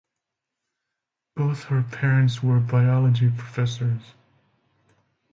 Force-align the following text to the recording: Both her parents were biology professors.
Both 1.35 1.65
her 1.65 1.83
parents 1.83 2.41
were 2.41 2.59
biology 2.59 3.29
professors. 3.29 4.15